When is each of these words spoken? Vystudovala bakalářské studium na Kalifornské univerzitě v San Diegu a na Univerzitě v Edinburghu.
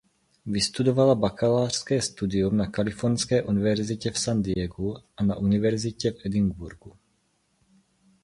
Vystudovala 0.45 1.15
bakalářské 1.15 2.01
studium 2.01 2.57
na 2.57 2.67
Kalifornské 2.67 3.43
univerzitě 3.43 4.11
v 4.11 4.19
San 4.19 4.41
Diegu 4.41 4.95
a 5.17 5.23
na 5.23 5.35
Univerzitě 5.37 6.11
v 6.11 6.25
Edinburghu. 6.25 6.93